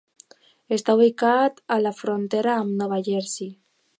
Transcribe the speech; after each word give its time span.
Està 0.77 0.95
ubicat 0.99 1.61
a 1.77 1.77
la 1.83 1.93
frontera 1.99 2.57
amb 2.63 2.75
Nova 2.83 3.01
Jersey. 3.11 3.53